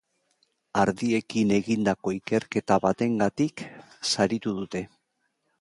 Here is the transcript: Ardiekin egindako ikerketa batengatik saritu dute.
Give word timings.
Ardiekin 0.83 1.53
egindako 1.57 2.15
ikerketa 2.17 2.81
batengatik 2.87 3.65
saritu 4.15 4.57
dute. 4.63 4.87